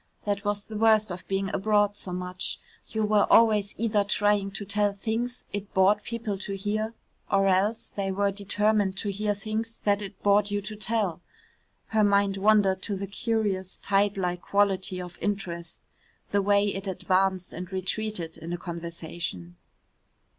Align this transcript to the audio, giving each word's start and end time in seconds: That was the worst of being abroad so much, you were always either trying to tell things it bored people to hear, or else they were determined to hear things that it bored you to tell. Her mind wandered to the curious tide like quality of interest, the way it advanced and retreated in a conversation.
That 0.25 0.43
was 0.43 0.65
the 0.65 0.79
worst 0.79 1.11
of 1.11 1.27
being 1.27 1.53
abroad 1.53 1.95
so 1.95 2.11
much, 2.11 2.59
you 2.87 3.03
were 3.05 3.27
always 3.29 3.75
either 3.77 4.03
trying 4.03 4.49
to 4.53 4.65
tell 4.65 4.93
things 4.93 5.43
it 5.53 5.71
bored 5.75 6.01
people 6.01 6.39
to 6.39 6.55
hear, 6.57 6.95
or 7.31 7.45
else 7.45 7.91
they 7.91 8.11
were 8.11 8.31
determined 8.31 8.97
to 8.97 9.11
hear 9.11 9.35
things 9.35 9.77
that 9.83 10.01
it 10.01 10.19
bored 10.23 10.49
you 10.49 10.59
to 10.59 10.75
tell. 10.75 11.21
Her 11.89 12.03
mind 12.03 12.37
wandered 12.37 12.81
to 12.81 12.95
the 12.95 13.05
curious 13.05 13.77
tide 13.77 14.17
like 14.17 14.41
quality 14.41 14.99
of 14.99 15.19
interest, 15.21 15.81
the 16.31 16.41
way 16.41 16.67
it 16.73 16.87
advanced 16.87 17.53
and 17.53 17.71
retreated 17.71 18.39
in 18.39 18.51
a 18.51 18.57
conversation. 18.57 19.55